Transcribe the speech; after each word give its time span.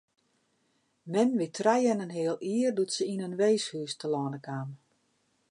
Mem 1.15 1.29
wie 1.41 1.49
trije 1.57 1.91
en 1.93 2.03
in 2.05 2.15
heal 2.17 2.37
jier 2.49 2.71
doe't 2.75 2.95
se 2.97 3.03
yn 3.13 3.25
in 3.27 3.37
weeshûs 3.39 3.93
telâne 3.99 4.39
kaam. 4.45 4.69